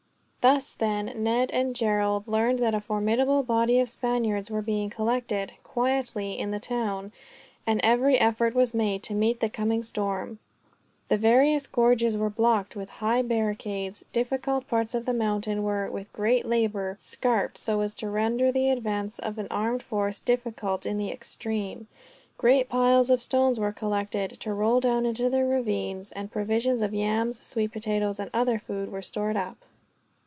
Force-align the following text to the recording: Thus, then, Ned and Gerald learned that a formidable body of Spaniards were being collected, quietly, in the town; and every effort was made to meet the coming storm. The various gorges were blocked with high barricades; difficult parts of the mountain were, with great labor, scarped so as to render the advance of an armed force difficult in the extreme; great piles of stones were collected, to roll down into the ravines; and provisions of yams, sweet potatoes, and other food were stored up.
Thus, 0.41 0.73
then, 0.73 1.13
Ned 1.17 1.51
and 1.51 1.75
Gerald 1.75 2.27
learned 2.27 2.57
that 2.57 2.73
a 2.73 2.81
formidable 2.81 3.43
body 3.43 3.79
of 3.79 3.91
Spaniards 3.91 4.49
were 4.49 4.63
being 4.63 4.89
collected, 4.89 5.53
quietly, 5.61 6.31
in 6.39 6.49
the 6.49 6.59
town; 6.59 7.11
and 7.67 7.79
every 7.83 8.17
effort 8.17 8.55
was 8.55 8.73
made 8.73 9.03
to 9.03 9.13
meet 9.13 9.39
the 9.39 9.49
coming 9.51 9.83
storm. 9.83 10.39
The 11.09 11.17
various 11.17 11.67
gorges 11.67 12.17
were 12.17 12.31
blocked 12.31 12.75
with 12.75 12.89
high 13.05 13.21
barricades; 13.21 14.03
difficult 14.13 14.67
parts 14.67 14.95
of 14.95 15.05
the 15.05 15.13
mountain 15.13 15.61
were, 15.61 15.87
with 15.91 16.11
great 16.11 16.47
labor, 16.47 16.97
scarped 16.99 17.59
so 17.59 17.81
as 17.81 17.93
to 17.93 18.09
render 18.09 18.51
the 18.51 18.71
advance 18.71 19.19
of 19.19 19.37
an 19.37 19.45
armed 19.51 19.83
force 19.83 20.19
difficult 20.19 20.87
in 20.87 20.97
the 20.97 21.11
extreme; 21.11 21.87
great 22.39 22.67
piles 22.67 23.11
of 23.11 23.21
stones 23.21 23.59
were 23.59 23.71
collected, 23.71 24.39
to 24.39 24.53
roll 24.55 24.79
down 24.79 25.05
into 25.05 25.29
the 25.29 25.45
ravines; 25.45 26.11
and 26.11 26.31
provisions 26.31 26.81
of 26.81 26.95
yams, 26.95 27.39
sweet 27.45 27.71
potatoes, 27.71 28.19
and 28.19 28.31
other 28.33 28.57
food 28.57 28.91
were 28.91 29.03
stored 29.03 29.37
up. 29.37 29.57